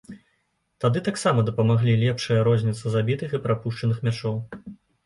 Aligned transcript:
Тады 0.85 1.03
таксама 1.09 1.45
дапамаглі 1.51 1.95
лепшая 2.07 2.41
розніцы 2.51 2.85
забітых 2.99 3.29
і 3.41 3.43
прапушчаных 3.49 4.07
мячоў. 4.11 4.47